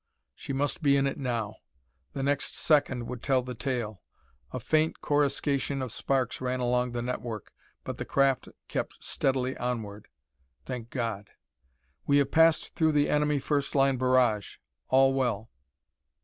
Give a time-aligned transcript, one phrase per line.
[0.33, 1.57] She must be in it now.
[2.13, 4.01] The next second would tell the tale.
[4.51, 10.07] A faint coruscation of sparks ran along the network, but the craft kept steadily onward.
[10.65, 11.29] Thank God!
[12.07, 14.57] "We have passed through the enemy first line barrage.
[14.89, 15.51] All well."